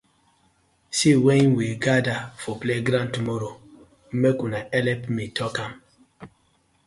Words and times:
See 0.97 1.15
wen 1.25 1.49
we 1.57 1.67
gather 1.85 2.21
for 2.41 2.53
playground 2.63 3.09
tomorrow 3.15 3.53
mek 4.21 4.37
una 4.45 4.59
helep 4.73 5.01
me 5.15 5.23
tok 5.37 5.55
am. 5.65 5.73